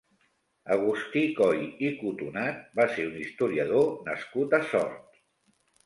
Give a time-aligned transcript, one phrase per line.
[0.75, 5.27] Agustí Coy i Cotonat va ser un historiador nascut a Sort.